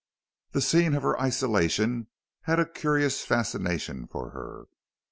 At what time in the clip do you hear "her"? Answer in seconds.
1.03-1.21, 4.31-4.65